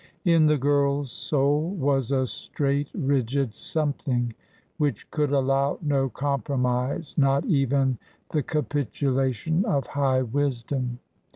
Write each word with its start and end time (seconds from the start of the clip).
In 0.25 0.47
the 0.47 0.57
girl's 0.57 1.11
soul 1.11 1.75
was 1.75 2.11
a 2.11 2.25
straight, 2.25 2.89
rigid 2.95 3.53
something 3.55 4.33
which 4.77 5.11
could 5.11 5.29
allow 5.31 5.77
no 5.79 6.09
compromise 6.09 7.13
^ 7.15 7.17
not 7.19 7.45
even 7.45 7.99
the 8.31 8.41
capitu 8.41 9.13
lation 9.13 9.63
of 9.63 9.85
high 9.85 10.23
wisdom. 10.23 10.97